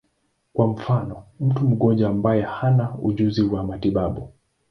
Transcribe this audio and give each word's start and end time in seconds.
Kwa 0.53 0.67
mfano, 0.67 1.23
mtu 1.39 1.63
mgonjwa 1.69 2.09
ambaye 2.09 2.41
hana 2.41 2.95
ujuzi 3.01 3.41
wa 3.41 3.63
matibabu. 3.63 4.29